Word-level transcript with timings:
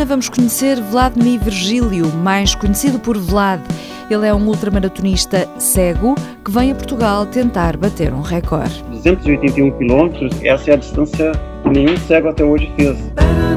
semana 0.00 0.04
vamos 0.04 0.28
conhecer 0.28 0.80
Vladimir 0.80 1.38
Virgílio, 1.40 2.06
mais 2.08 2.54
conhecido 2.54 2.98
por 2.98 3.18
Vlad. 3.18 3.60
Ele 4.10 4.26
é 4.26 4.32
um 4.32 4.46
ultramaratonista 4.46 5.46
cego 5.58 6.14
que 6.44 6.50
vem 6.50 6.72
a 6.72 6.74
Portugal 6.74 7.26
tentar 7.26 7.76
bater 7.76 8.12
um 8.12 8.22
recorde. 8.22 8.82
281 8.90 9.70
quilômetros, 9.72 10.32
essa 10.42 10.70
é 10.70 10.74
a 10.74 10.76
distância 10.76 11.32
que 11.62 11.68
nenhum 11.68 11.96
cego 11.98 12.28
até 12.28 12.44
hoje 12.44 12.72
fez. 12.76 12.96
Better 13.12 13.50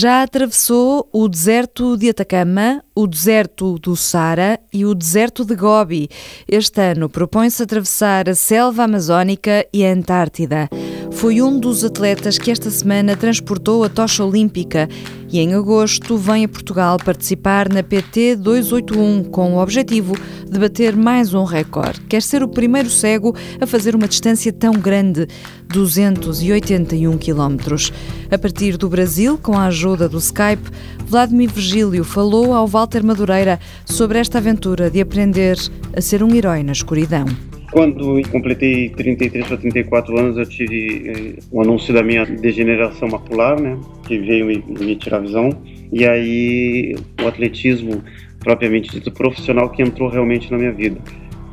Já 0.00 0.22
atravessou 0.22 1.06
o 1.12 1.28
deserto 1.28 1.94
de 1.94 2.08
Atacama, 2.08 2.82
o 2.94 3.06
deserto 3.06 3.78
do 3.78 3.94
Sara 3.94 4.58
e 4.72 4.86
o 4.86 4.94
deserto 4.94 5.44
de 5.44 5.54
Gobi. 5.54 6.08
Este 6.48 6.80
ano 6.80 7.06
propõe-se 7.06 7.62
atravessar 7.62 8.26
a 8.26 8.34
selva 8.34 8.84
amazónica 8.84 9.66
e 9.74 9.84
a 9.84 9.92
Antártida. 9.92 10.70
Foi 11.12 11.42
um 11.42 11.60
dos 11.60 11.84
atletas 11.84 12.38
que 12.38 12.50
esta 12.50 12.70
semana 12.70 13.14
transportou 13.14 13.84
a 13.84 13.90
tocha 13.90 14.24
olímpica 14.24 14.88
e 15.32 15.38
em 15.38 15.54
agosto 15.54 16.16
vem 16.16 16.44
a 16.44 16.48
Portugal 16.48 16.96
participar 16.98 17.68
na 17.68 17.82
PT 17.82 18.36
281 18.36 19.24
com 19.24 19.54
o 19.54 19.62
objetivo 19.62 20.14
de 20.48 20.58
bater 20.58 20.96
mais 20.96 21.32
um 21.32 21.44
recorde. 21.44 22.00
Quer 22.08 22.20
ser 22.20 22.42
o 22.42 22.48
primeiro 22.48 22.90
cego 22.90 23.34
a 23.60 23.66
fazer 23.66 23.94
uma 23.94 24.08
distância 24.08 24.52
tão 24.52 24.72
grande, 24.72 25.28
281 25.68 27.16
quilómetros. 27.16 27.92
A 28.30 28.36
partir 28.36 28.76
do 28.76 28.88
Brasil, 28.88 29.38
com 29.38 29.56
a 29.56 29.66
ajuda 29.66 30.08
do 30.08 30.18
Skype, 30.18 30.68
Vladimir 31.06 31.50
Virgílio 31.50 32.02
falou 32.02 32.52
ao 32.52 32.66
Walter 32.66 33.04
Madureira 33.04 33.60
sobre 33.84 34.18
esta 34.18 34.38
aventura 34.38 34.90
de 34.90 35.00
aprender 35.00 35.56
a 35.96 36.00
ser 36.00 36.22
um 36.22 36.34
herói 36.34 36.64
na 36.64 36.72
escuridão. 36.72 37.26
Quando 37.70 38.20
completei 38.32 38.88
33 38.90 39.46
para 39.46 39.56
34 39.56 40.18
anos, 40.18 40.36
eu 40.36 40.46
tive 40.46 41.08
eh, 41.08 41.42
o 41.52 41.62
anúncio 41.62 41.94
da 41.94 42.02
minha 42.02 42.26
degeneração 42.26 43.08
macular, 43.08 43.60
né, 43.60 43.78
que 44.10 44.18
veio 44.18 44.44
me, 44.44 44.64
me 44.66 44.96
tirar 44.96 45.18
a 45.18 45.20
visão. 45.20 45.50
E 45.92 46.04
aí 46.04 46.96
o 47.22 47.28
atletismo, 47.28 48.02
propriamente 48.40 48.90
dito, 48.90 49.12
profissional, 49.12 49.70
que 49.70 49.82
entrou 49.82 50.08
realmente 50.08 50.50
na 50.50 50.58
minha 50.58 50.72
vida, 50.72 51.00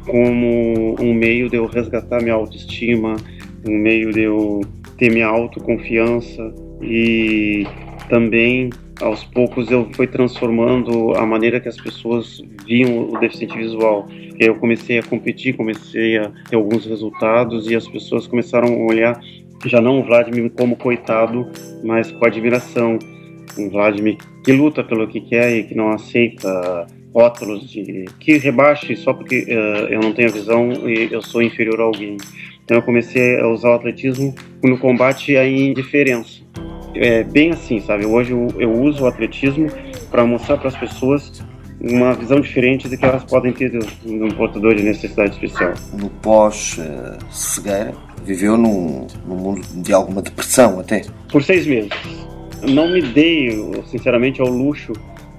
como 0.07 0.95
um 0.99 1.13
meio 1.13 1.49
de 1.49 1.57
eu 1.57 1.67
resgatar 1.67 2.19
minha 2.19 2.33
autoestima, 2.33 3.15
um 3.67 3.77
meio 3.77 4.11
de 4.11 4.21
eu 4.21 4.61
ter 4.97 5.11
minha 5.11 5.27
autoconfiança 5.27 6.51
e 6.81 7.67
também 8.09 8.71
aos 8.99 9.23
poucos 9.23 9.69
eu 9.69 9.87
fui 9.93 10.07
transformando 10.07 11.13
a 11.15 11.23
maneira 11.23 11.59
que 11.59 11.69
as 11.69 11.77
pessoas 11.77 12.41
viam 12.65 13.09
o 13.09 13.19
deficiente 13.19 13.55
visual. 13.55 14.07
Eu 14.39 14.55
comecei 14.55 14.97
a 14.97 15.03
competir, 15.03 15.55
comecei 15.55 16.17
a 16.17 16.31
ter 16.49 16.55
alguns 16.55 16.87
resultados 16.87 17.69
e 17.69 17.75
as 17.75 17.87
pessoas 17.87 18.25
começaram 18.25 18.73
a 18.73 18.87
olhar 18.87 19.19
já 19.65 19.81
não 19.81 19.99
o 19.99 20.03
Vladimir 20.03 20.51
como 20.51 20.75
coitado, 20.75 21.49
mas 21.83 22.11
com 22.11 22.25
admiração. 22.25 22.99
Um 23.57 23.69
Vladimir 23.69 24.17
que 24.43 24.51
luta 24.51 24.83
pelo 24.83 25.07
que 25.07 25.19
quer 25.21 25.51
e 25.55 25.63
que 25.63 25.73
não 25.73 25.89
aceita 25.89 26.85
rótulos 27.13 27.67
de 27.71 28.05
que 28.19 28.37
rebaixe 28.37 28.95
só 28.95 29.13
porque 29.13 29.45
uh, 29.49 29.91
eu 29.91 29.99
não 29.99 30.13
tenho 30.13 30.31
visão 30.31 30.71
e 30.87 31.11
eu 31.11 31.21
sou 31.21 31.41
inferior 31.41 31.81
a 31.81 31.85
alguém. 31.85 32.17
Então 32.63 32.77
eu 32.77 32.83
comecei 32.83 33.39
a 33.39 33.47
usar 33.47 33.69
o 33.69 33.73
atletismo 33.73 34.35
no 34.63 34.77
combate 34.77 35.35
à 35.35 35.47
indiferença 35.47 36.45
é 36.99 37.23
bem 37.23 37.51
assim, 37.51 37.79
sabe? 37.79 38.05
Hoje 38.05 38.31
eu, 38.31 38.47
eu 38.57 38.71
uso 38.71 39.03
o 39.03 39.07
atletismo 39.07 39.69
para 40.09 40.25
mostrar 40.25 40.57
para 40.57 40.69
as 40.69 40.77
pessoas 40.77 41.43
uma 41.79 42.13
visão 42.13 42.39
diferente 42.39 42.87
do 42.87 42.97
que 42.97 43.05
elas 43.05 43.23
podem 43.23 43.53
ter 43.53 43.71
num 44.03 44.29
portador 44.29 44.73
de 44.75 44.83
necessidade 44.83 45.31
especial. 45.31 45.73
No 45.93 46.09
pós-cegueira, 46.09 47.93
viveu 48.27 48.57
num, 48.57 49.07
num 49.25 49.35
mundo 49.35 49.61
de 49.81 49.93
alguma 49.93 50.21
depressão 50.21 50.79
até? 50.79 51.03
Por 51.31 51.41
seis 51.41 51.65
meses. 51.65 51.91
Não 52.61 52.91
me 52.91 53.01
dei, 53.01 53.49
sinceramente, 53.85 54.41
ao 54.41 54.47
luxo 54.47 54.93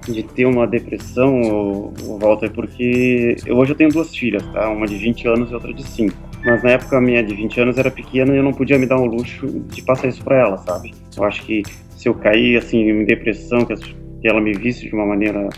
de 0.09 0.23
ter 0.23 0.47
uma 0.47 0.67
depressão, 0.67 1.93
Walter, 2.21 2.51
porque 2.51 3.37
hoje 3.51 3.73
eu 3.73 3.77
tenho 3.77 3.91
duas 3.91 4.15
filhas, 4.17 4.43
tá? 4.53 4.71
Uma 4.71 4.87
de 4.87 4.97
20 4.97 5.29
anos 5.29 5.51
e 5.51 5.55
outra 5.55 5.73
de 5.73 5.83
5 5.83 6.29
mas 6.45 6.63
na 6.63 6.71
época 6.71 6.97
a 6.97 7.01
minha 7.01 7.23
de 7.23 7.35
20 7.35 7.61
anos 7.61 7.79
era 7.79 7.91
pequena 7.91 8.33
e 8.33 8.37
eu 8.37 8.43
não 8.43 8.53
podia 8.53 8.79
me 8.79 8.87
dar 8.87 8.97
o 8.97 9.05
luxo 9.05 9.47
de 9.47 9.83
passar 9.83 10.09
isso 10.09 10.23
para 10.23 10.39
ela, 10.39 10.57
sabe? 10.59 10.95
Eu 11.17 11.25
acho 11.25 11.45
que 11.45 11.63
se 11.97 12.09
eu 12.09 12.15
cair 12.15 12.57
assim 12.57 12.89
em 12.89 13.05
depressão, 13.05 13.65
que 13.65 13.75
ela 14.23 14.41
me 14.41 14.53
visse 14.53 14.87
de 14.87 14.95
uma 14.95 15.05
maneira 15.05 15.49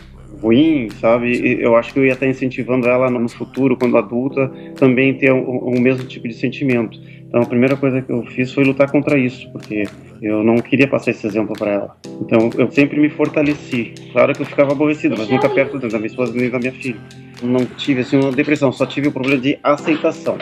ruim, 0.43 0.89
sabe? 1.01 1.59
Eu 1.61 1.77
acho 1.77 1.93
que 1.93 1.99
eu 1.99 2.07
ia 2.07 2.13
estar 2.13 2.27
incentivando 2.27 2.89
ela 2.89 3.11
no 3.11 3.29
futuro, 3.29 3.77
quando 3.77 3.99
adulta, 3.99 4.51
também 4.77 5.15
ter 5.15 5.33
o, 5.33 5.43
o, 5.43 5.81
mesmo 5.81 6.05
tipo 6.07 6.27
de 6.27 6.35
sentimento. 6.35 6.99
Então 7.31 7.43
a 7.43 7.47
primeira 7.47 7.77
coisa 7.77 8.03
que 8.03 8.11
eu 8.11 8.27
fiz 8.27 8.53
foi 8.53 8.65
lutar 8.65 8.91
contra 8.91 9.17
isso, 9.17 9.49
porque 9.53 9.85
eu 10.21 10.43
não 10.43 10.57
queria 10.57 10.89
passar 10.89 11.13
esse 11.13 11.27
exemplo 11.27 11.55
para 11.57 11.71
ela. 11.71 11.97
Então 12.21 12.51
eu 12.59 12.69
sempre 12.73 13.01
me 13.01 13.09
fortaleci. 13.09 13.95
Claro 14.13 14.35
que 14.35 14.43
eu 14.43 14.47
ficava 14.47 14.73
aborrecido, 14.73 15.15
mas 15.17 15.29
nunca 15.29 15.49
perto 15.49 15.79
da 15.79 15.97
minha 15.97 16.09
esposa 16.09 16.33
nem 16.35 16.51
da 16.51 16.59
minha 16.59 16.73
filha. 16.73 17.01
Não 17.41 17.65
tive 17.65 18.01
assim 18.01 18.19
uma 18.19 18.33
depressão, 18.33 18.73
só 18.73 18.85
tive 18.85 19.09
o 19.09 19.13
problema 19.13 19.41
de 19.41 19.59
aceitação 19.63 20.37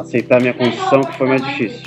aceitar 0.00 0.38
a 0.38 0.40
minha 0.40 0.54
condição, 0.54 1.02
que 1.02 1.16
foi 1.16 1.28
mais 1.28 1.44
difícil. 1.44 1.82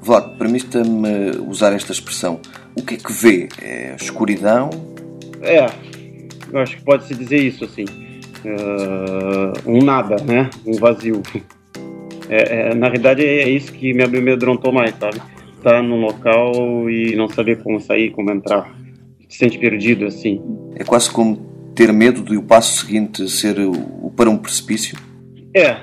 Vlad, 0.00 0.36
permita-me 0.36 1.30
usar 1.46 1.72
esta 1.72 1.92
expressão. 1.92 2.40
O 2.76 2.82
que 2.82 2.94
é 2.94 2.96
que 2.96 3.12
vê? 3.12 3.48
É 3.60 3.96
escuridão? 3.96 4.70
É, 5.40 5.66
eu 6.52 6.58
acho 6.60 6.76
que 6.76 6.82
pode-se 6.82 7.14
dizer 7.14 7.38
isso, 7.38 7.64
assim. 7.64 7.84
Uh, 8.44 9.70
um 9.70 9.82
nada, 9.82 10.16
né? 10.24 10.48
Um 10.66 10.74
vazio. 10.74 11.22
É, 12.28 12.70
é, 12.70 12.74
na 12.74 12.86
realidade, 12.86 13.24
é 13.24 13.48
isso 13.48 13.72
que 13.72 13.92
me 13.94 14.02
amedrontou 14.02 14.72
mais, 14.72 14.94
sabe? 14.96 15.16
Estar 15.56 15.70
tá 15.70 15.82
num 15.82 16.00
local 16.00 16.52
e 16.90 17.16
não 17.16 17.28
saber 17.28 17.62
como 17.62 17.80
sair, 17.80 18.10
como 18.10 18.30
entrar. 18.30 18.74
Se 19.28 19.38
sente 19.38 19.58
perdido, 19.58 20.06
assim. 20.06 20.40
É 20.76 20.84
quase 20.84 21.10
como 21.10 21.36
ter 21.74 21.92
medo 21.92 22.22
de 22.22 22.36
o 22.36 22.42
passo 22.42 22.84
seguinte 22.84 23.28
ser 23.28 23.58
o 23.58 24.10
para 24.16 24.28
um 24.28 24.36
precipício? 24.36 24.98
É, 25.54 25.76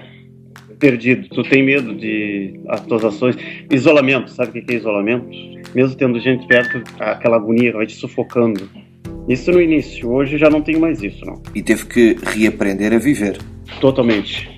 perdido, 0.79 1.29
tu 1.29 1.41
tem 1.43 1.63
medo 1.63 1.95
de 1.95 2.59
as 2.67 2.81
tuas 2.81 3.03
ações. 3.03 3.37
Isolamento, 3.71 4.29
sabe 4.31 4.59
o 4.59 4.65
que 4.65 4.73
é 4.73 4.77
isolamento? 4.77 5.27
Mesmo 5.73 5.95
tendo 5.95 6.19
gente 6.19 6.45
perto, 6.47 6.83
aquela 6.99 7.37
agonia 7.37 7.71
vai 7.71 7.85
te 7.85 7.95
sufocando. 7.95 8.69
Isso 9.27 9.51
no 9.51 9.61
início, 9.61 10.11
hoje 10.11 10.37
já 10.37 10.49
não 10.49 10.61
tenho 10.61 10.79
mais 10.79 11.01
isso, 11.01 11.25
não. 11.25 11.41
E 11.55 11.61
teve 11.61 11.85
que 11.85 12.15
reaprender 12.21 12.93
a 12.93 12.99
viver. 12.99 13.37
Totalmente, 13.79 14.49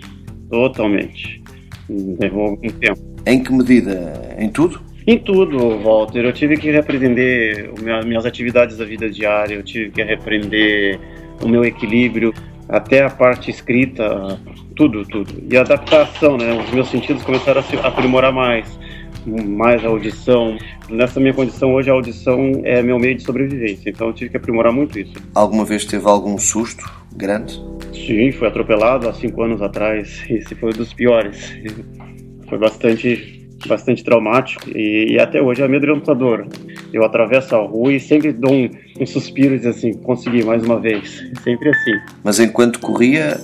totalmente. 0.50 1.42
Levou 1.90 2.48
algum 2.48 2.70
tempo. 2.70 3.00
Em 3.26 3.44
que 3.44 3.52
medida? 3.52 4.36
Em 4.38 4.50
tudo? 4.50 4.82
Em 5.06 5.18
tudo, 5.18 5.80
Walter. 5.80 6.26
Eu 6.26 6.34
tive 6.34 6.58
que 6.58 6.70
reaprender 6.70 7.72
minhas 8.06 8.26
atividades 8.26 8.78
da 8.78 8.86
vida 8.86 9.10
diária, 9.10 9.56
eu 9.56 9.64
tive 9.64 9.92
que 9.92 10.04
reaprender 10.04 11.00
o 11.42 11.48
meu 11.48 11.64
equilíbrio, 11.64 12.34
até 12.68 13.04
a 13.04 13.10
parte 13.10 13.50
escrita, 13.50 14.38
tudo, 14.76 15.06
tudo. 15.06 15.34
E 15.50 15.56
a 15.56 15.62
adaptação, 15.62 16.36
né? 16.36 16.52
Os 16.62 16.70
meus 16.72 16.90
sentidos 16.90 17.24
começaram 17.24 17.62
a 17.62 17.64
se 17.64 17.78
aprimorar 17.78 18.34
mais, 18.34 18.68
mais 19.26 19.86
a 19.86 19.88
audição. 19.88 20.58
Nessa 20.90 21.20
minha 21.20 21.34
condição 21.34 21.74
hoje, 21.74 21.90
a 21.90 21.94
audição 21.94 22.62
é 22.66 22.82
meu 22.82 23.00
meio 23.00 23.16
de 23.16 23.24
sobrevivência, 23.24 23.90
então 23.90 24.08
eu 24.08 24.14
tive 24.14 24.32
que 24.32 24.38
aprimorar 24.38 24.74
muito 24.74 25.00
isso. 25.00 25.14
Alguma 25.34 25.64
vez 25.64 25.86
teve 25.86 26.06
algum 26.06 26.38
susto 26.38 26.84
grande? 27.16 27.62
Sim, 28.06 28.32
fui 28.32 28.48
atropelado 28.48 29.08
há 29.08 29.14
cinco 29.14 29.42
anos 29.42 29.62
atrás. 29.62 30.24
Esse 30.30 30.56
foi 30.56 30.70
um 30.70 30.74
dos 30.74 30.94
piores. 30.94 31.58
Foi 32.48 32.58
bastante 32.58 33.36
bastante 33.66 34.04
traumático 34.04 34.70
e, 34.70 35.14
e, 35.14 35.20
até 35.20 35.42
hoje 35.42 35.62
é 35.62 35.66
amedrontador. 35.66 36.46
Eu 36.94 37.04
atravesso 37.04 37.56
a 37.56 37.60
rua 37.60 37.92
e 37.92 38.00
sempre 38.00 38.32
dou 38.32 38.54
um, 38.54 38.70
um 39.00 39.06
suspiro 39.06 39.56
e 39.56 39.58
diz 39.58 39.66
assim, 39.66 39.94
consegui 39.94 40.46
mais 40.46 40.64
uma 40.64 40.80
vez. 40.80 41.24
Sempre 41.44 41.70
assim. 41.70 41.94
Mas 42.24 42.40
enquanto 42.40 42.80
corria, 42.80 43.36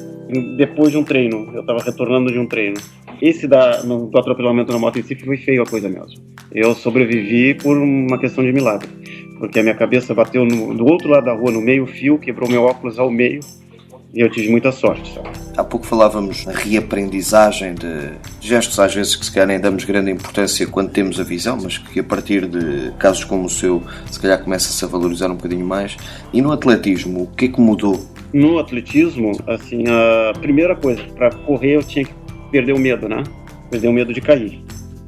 depois 0.58 0.92
de 0.92 0.98
um 0.98 1.04
treino. 1.04 1.50
Eu 1.54 1.62
estava 1.62 1.80
retornando 1.84 2.32
de 2.32 2.40
um 2.40 2.46
treino. 2.46 2.78
Esse 3.22 3.48
da, 3.48 3.84
no, 3.84 4.08
do 4.08 4.18
atropelamento 4.18 4.72
na 4.72 4.80
moto 4.80 5.00
em 5.00 5.04
si 5.04 5.16
foi 5.16 5.38
feio 5.38 5.64
a 5.64 5.66
coisa 5.66 5.90
mesmo. 5.90 6.22
Eu 6.52 6.74
sobrevivi 6.74 7.54
por 7.56 7.78
uma 7.78 8.20
questão 8.20 8.44
de 8.44 8.52
milagre. 8.52 8.90
Porque 9.40 9.60
a 9.60 9.64
minha 9.64 9.76
cabeça 9.76 10.14
bateu 10.14 10.46
no, 10.46 10.74
do 10.74 10.86
outro 10.86 11.10
lado 11.10 11.26
da 11.26 11.34
rua, 11.34 11.52
no 11.52 11.62
meio 11.62 11.86
fio, 11.86 12.18
quebrou 12.18 12.50
meu 12.50 12.64
óculos 12.64 12.98
ao 12.98 13.12
meio. 13.12 13.42
E 14.14 14.20
eu 14.22 14.30
tive 14.30 14.50
muita 14.50 14.72
sorte, 14.72 15.12
sabe? 15.12 15.30
Há 15.58 15.64
pouco 15.64 15.88
falávamos 15.88 16.46
na 16.46 16.52
reaprendizagem 16.52 17.74
de 17.74 18.12
gestos, 18.40 18.80
às 18.80 18.94
vezes 18.94 19.16
que 19.16 19.26
se 19.26 19.32
calhar 19.32 19.48
nem 19.48 19.60
damos 19.60 19.86
grande 19.86 20.12
importância 20.12 20.68
quando 20.68 20.92
temos 20.92 21.20
a 21.20 21.24
visão, 21.24 21.58
mas 21.62 21.80
que 21.80 22.00
a 22.00 22.04
partir 22.04 22.46
de 22.48 22.92
casos 23.00 23.24
como 23.24 23.46
o 23.46 23.50
seu, 23.50 23.82
se 24.12 24.20
calhar 24.20 24.44
começa-se 24.44 24.86
a 24.86 24.88
valorizar 24.88 25.32
um 25.32 25.36
bocadinho 25.36 25.66
mais. 25.66 25.98
E 26.32 26.42
no 26.42 26.52
atletismo, 26.52 27.24
o 27.24 27.28
que 27.28 27.46
é 27.46 27.48
que 27.48 27.60
mudou 27.60 28.00
no 28.34 28.58
atletismo, 28.58 29.32
assim, 29.48 29.84
a 29.88 30.34
primeira 30.40 30.76
coisa, 30.76 31.04
para 31.16 31.30
correr 31.30 31.76
eu 31.76 31.84
tinha 31.84 32.04
que 32.04 32.14
perder 32.52 32.74
o 32.74 32.80
medo, 32.80 33.08
né? 33.08 33.24
Perder 33.70 33.88
o 33.88 33.94
medo 33.94 34.12
de 34.12 34.20
cair. 34.20 34.60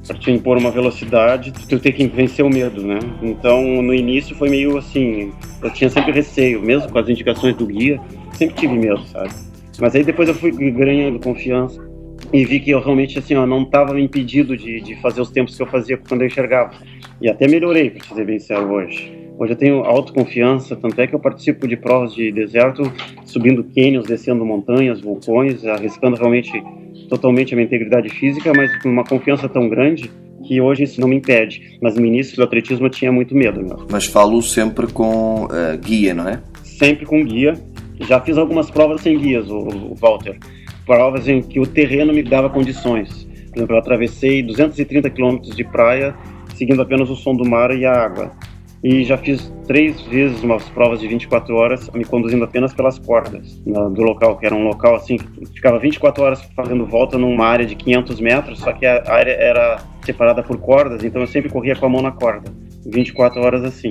Para 0.06 0.16
te 0.16 0.30
impor 0.30 0.58
uma 0.58 0.70
velocidade, 0.70 1.52
tu 1.68 1.80
tem 1.80 1.92
que 1.92 2.06
vencer 2.08 2.46
o 2.46 2.50
medo, 2.50 2.86
né? 2.86 3.00
Então, 3.24 3.82
no 3.82 3.94
início 3.94 4.36
foi 4.36 4.50
meio 4.50 4.78
assim, 4.78 5.32
eu 5.64 5.72
tinha 5.72 5.90
sempre 5.90 6.12
receio, 6.12 6.62
mesmo 6.62 6.92
com 6.92 7.00
as 7.00 7.10
indicações 7.10 7.56
do 7.56 7.66
guia, 7.66 8.00
sempre 8.36 8.56
tive 8.56 8.74
medo, 8.76 9.02
sabe? 9.08 9.30
Mas 9.80 9.96
aí 9.96 10.04
depois 10.04 10.30
eu 10.30 10.36
fui 10.36 10.52
ganhando 10.72 11.20
confiança 11.20 11.82
e 12.32 12.46
vi 12.46 12.60
que 12.60 12.72
eu 12.72 12.80
realmente 12.80 13.20
assim, 13.20 13.36
ó, 13.36 13.46
não 13.46 13.64
estava 13.64 14.00
impedido 14.00 14.56
de, 14.56 14.82
de 14.82 14.96
fazer 15.02 15.22
os 15.22 15.30
tempos 15.30 15.56
que 15.56 15.62
eu 15.62 15.68
fazia 15.68 15.98
quando 15.98 16.22
eu 16.22 16.28
enxergava. 16.28 16.72
E 17.22 17.30
até 17.30 17.48
melhorei, 17.48 17.90
para 17.90 18.16
ser 18.16 18.26
bem 18.26 18.40
sério, 18.40 18.70
hoje. 18.70 19.26
Hoje 19.38 19.52
eu 19.52 19.58
tenho 19.58 19.84
autoconfiança, 19.84 20.76
tanto 20.78 21.00
é 21.02 21.08
que 21.08 21.14
eu 21.14 21.20
participo 21.20 21.68
de 21.68 21.76
provas 21.76 22.14
de 22.14 22.32
deserto, 22.32 22.90
subindo 23.26 23.66
cânions, 23.76 24.06
descendo 24.06 24.46
montanhas, 24.46 25.02
vulcões, 25.02 25.66
arriscando 25.66 26.16
realmente 26.16 26.52
totalmente 27.10 27.54
a 27.54 27.58
minha 27.58 27.66
integridade 27.66 28.10
física, 28.10 28.54
mas 28.56 28.76
com 28.82 28.90
uma 28.90 29.04
confiança 29.04 29.50
tão 29.50 29.68
grande 29.68 30.10
que 30.48 30.62
hoje 30.62 30.84
isso 30.84 31.02
não 31.02 31.08
me 31.08 31.18
impede. 31.18 31.78
Mas 31.82 31.96
no 31.96 32.06
início 32.06 32.38
do 32.38 32.44
atletismo 32.44 32.86
eu 32.86 32.90
tinha 32.90 33.12
muito 33.12 33.36
medo. 33.36 33.62
Mesmo. 33.62 33.88
Mas 33.92 34.06
falo 34.06 34.42
sempre 34.42 34.88
com 34.88 35.46
uh, 35.46 35.78
guia, 35.84 36.14
não 36.14 36.30
é? 36.30 36.42
Sempre 36.64 37.06
com 37.06 37.24
guia. 37.24 37.54
Já 38.02 38.20
fiz 38.22 38.38
algumas 38.38 38.70
provas 38.70 39.02
sem 39.02 39.18
guias, 39.18 39.50
o, 39.50 39.58
o 39.58 39.96
Walter. 39.96 40.38
Provas 40.86 41.28
em 41.28 41.42
que 41.42 41.60
o 41.60 41.66
terreno 41.66 42.14
me 42.14 42.22
dava 42.22 42.50
condições. 42.50 43.28
Por 43.50 43.60
exemplo, 43.60 43.76
eu 43.76 43.80
atravessei 43.80 44.44
230 44.44 45.10
quilômetros 45.10 45.56
de 45.56 45.64
praia 45.64 46.16
seguindo 46.56 46.82
apenas 46.82 47.10
o 47.10 47.16
som 47.16 47.36
do 47.36 47.46
mar 47.46 47.72
e 47.76 47.86
a 47.86 47.94
água. 47.94 48.32
E 48.84 49.04
já 49.04 49.18
fiz 49.18 49.52
três 49.68 50.00
vezes 50.04 50.44
umas 50.44 50.68
provas 50.70 51.00
de 51.00 51.08
24 51.08 51.56
horas, 51.56 51.90
me 51.92 52.06
conduzindo 52.06 52.44
apenas 52.44 52.74
pelas 52.74 53.00
cordas 53.00 53.62
na, 53.66 53.90
do 53.90 54.04
local, 54.04 54.38
que 54.38 54.46
era 54.46 54.54
um 54.54 54.64
local 54.64 54.96
assim, 54.96 55.18
que 55.18 55.46
ficava 55.48 55.80
24 55.80 56.24
horas 56.24 56.42
fazendo 56.56 56.86
volta 56.86 57.18
numa 57.18 57.46
área 57.46 57.66
de 57.66 57.76
500 57.76 58.20
metros, 58.20 58.60
só 58.60 58.72
que 58.74 58.86
a 58.86 59.04
área 59.12 59.32
era 59.32 59.82
separada 60.04 60.44
por 60.44 60.58
cordas, 60.60 61.04
então 61.04 61.22
eu 61.22 61.28
sempre 61.28 61.50
corria 61.50 61.76
com 61.76 61.88
a 61.88 61.90
mão 61.90 62.02
na 62.02 62.12
corda, 62.12 62.52
24 62.86 63.42
horas 63.42 63.64
assim. 63.64 63.90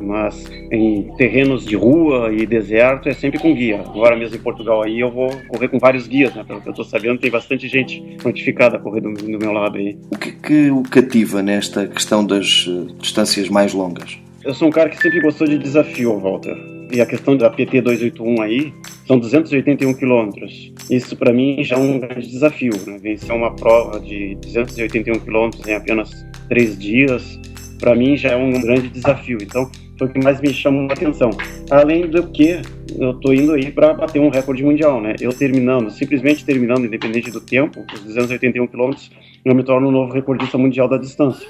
Mas 0.00 0.44
em 0.72 1.14
terrenos 1.16 1.64
de 1.64 1.76
rua 1.76 2.32
e 2.32 2.44
deserto 2.46 3.08
é 3.08 3.14
sempre 3.14 3.38
com 3.38 3.54
guia. 3.54 3.80
Agora 3.80 4.16
mesmo 4.16 4.36
em 4.36 4.40
Portugal 4.40 4.82
aí 4.82 5.00
eu 5.00 5.10
vou 5.10 5.30
correr 5.48 5.68
com 5.68 5.78
vários 5.78 6.06
guias, 6.06 6.34
né? 6.34 6.44
Pelo 6.44 6.60
que 6.60 6.68
eu 6.68 6.72
estou 6.72 6.84
sabendo, 6.84 7.20
tem 7.20 7.30
bastante 7.30 7.68
gente 7.68 8.02
notificada 8.24 8.76
a 8.76 8.80
correr 8.80 9.00
do, 9.00 9.12
do 9.12 9.38
meu 9.38 9.52
lado 9.52 9.78
aí. 9.78 9.96
O 10.10 10.18
que, 10.18 10.32
que 10.32 10.70
o 10.70 10.82
cativa 10.82 11.42
nesta 11.42 11.86
questão 11.86 12.26
das 12.26 12.66
uh, 12.66 12.86
distâncias 12.98 13.48
mais 13.48 13.72
longas? 13.72 14.18
Eu 14.44 14.52
sou 14.52 14.68
um 14.68 14.70
cara 14.70 14.90
que 14.90 15.00
sempre 15.00 15.20
gostou 15.20 15.46
de 15.46 15.56
desafio, 15.56 16.18
Walter. 16.18 16.56
E 16.92 17.00
a 17.00 17.06
questão 17.06 17.36
da 17.36 17.48
PT 17.48 17.80
281 17.80 18.42
aí 18.42 18.74
são 19.06 19.18
281 19.18 19.94
quilômetros. 19.94 20.72
Isso 20.90 21.16
para 21.16 21.32
mim 21.32 21.62
já 21.64 21.76
é 21.76 21.78
um 21.78 21.98
grande 21.98 22.28
desafio, 22.28 22.72
né? 22.86 22.98
Vencer 23.00 23.34
uma 23.34 23.54
prova 23.54 23.98
de 24.00 24.36
281 24.42 25.20
quilômetros 25.20 25.66
em 25.66 25.74
apenas 25.74 26.10
três 26.48 26.78
dias, 26.78 27.40
para 27.78 27.94
mim 27.94 28.16
já 28.16 28.30
é 28.30 28.36
um 28.36 28.60
grande 28.60 28.88
desafio. 28.88 29.38
Então 29.40 29.70
foi 29.98 30.08
o 30.08 30.10
que 30.10 30.22
mais 30.22 30.40
me 30.40 30.52
chamou 30.52 30.88
a 30.90 30.92
atenção. 30.92 31.30
Além 31.70 32.08
do 32.08 32.26
que 32.28 32.60
eu 32.98 33.14
tô 33.14 33.32
indo 33.32 33.52
aí 33.52 33.70
para 33.70 33.94
bater 33.94 34.20
um 34.20 34.28
recorde 34.28 34.62
mundial, 34.62 35.00
né? 35.00 35.14
Eu 35.20 35.32
terminando, 35.32 35.90
simplesmente 35.90 36.44
terminando, 36.44 36.84
independente 36.84 37.30
do 37.30 37.40
tempo, 37.40 37.84
os 37.92 38.00
281 38.00 38.66
quilômetros, 38.66 39.10
eu 39.44 39.54
me 39.54 39.62
torno 39.62 39.88
um 39.88 39.90
novo 39.90 40.12
recordista 40.12 40.58
mundial 40.58 40.88
da 40.88 40.96
distância. 40.96 41.46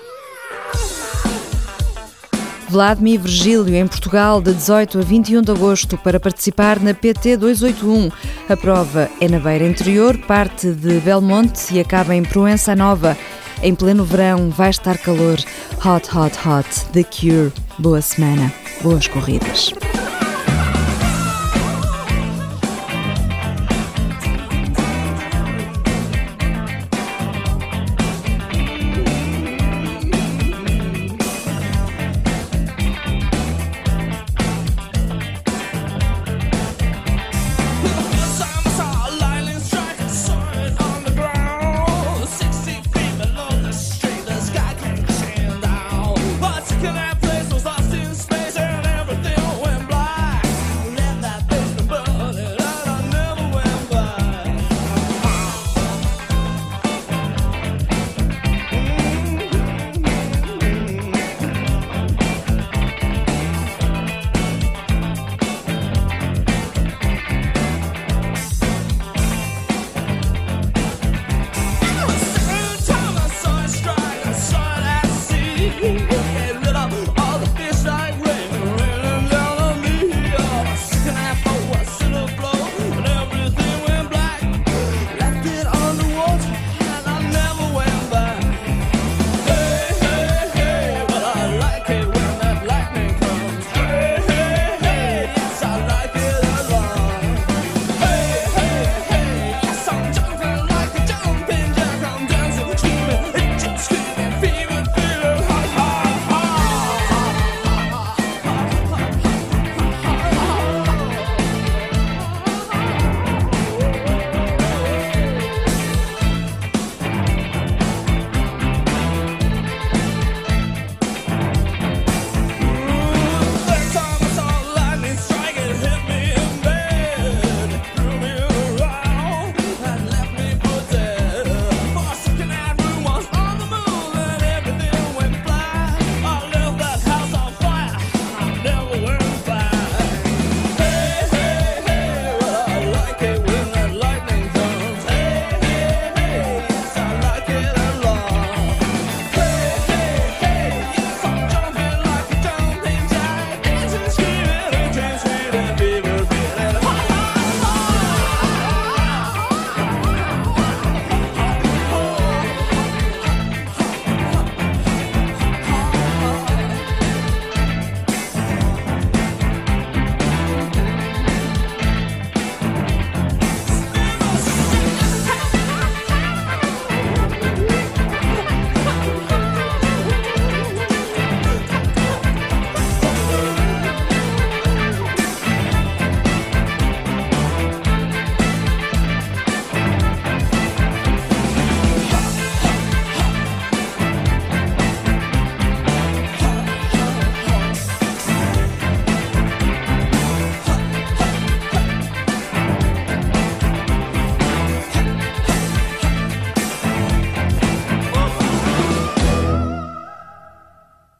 Vladimir 2.69 3.20
Virgílio, 3.20 3.75
em 3.76 3.87
Portugal, 3.87 4.43
de 4.43 4.52
18 4.52 4.99
a 4.99 5.02
21 5.02 5.43
de 5.43 5.50
agosto, 5.52 5.96
para 5.96 6.19
participar 6.19 6.81
na 6.81 6.93
PT 6.93 7.37
281. 7.37 8.11
A 8.49 8.56
prova 8.56 9.08
é 9.20 9.29
na 9.29 9.38
beira 9.38 9.64
interior, 9.64 10.19
parte 10.19 10.73
de 10.73 10.99
Belmonte 10.99 11.75
e 11.75 11.79
acaba 11.79 12.17
em 12.17 12.25
Proença 12.25 12.75
Nova. 12.75 13.17
Em 13.64 13.75
pleno 13.75 14.05
verão 14.05 14.50
vai 14.50 14.69
estar 14.69 14.99
calor. 14.99 15.38
Hot, 15.82 16.14
hot, 16.14 16.38
hot. 16.46 16.84
The 16.93 17.02
Cure. 17.02 17.50
Boa 17.78 18.02
semana. 18.02 18.52
Boas 18.82 19.08
corridas. 19.08 19.72